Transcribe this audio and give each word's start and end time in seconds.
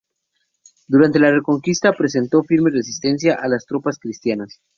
Durante 0.87 1.19
la 1.19 1.29
reconquista, 1.31 1.93
presentó 1.93 2.41
firme 2.41 2.71
resistencia 2.71 3.35
a 3.35 3.47
las 3.47 3.67
tropas 3.67 3.99
cristianas. 3.99 4.59